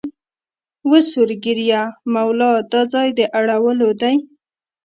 وه 0.89 0.99
سور 1.09 1.29
ږیریه 1.43 1.81
مولا 2.13 2.51
دا 2.71 2.81
ځای 2.93 3.07
د 3.17 3.19
اړولو 3.37 3.89
دی 4.01 4.15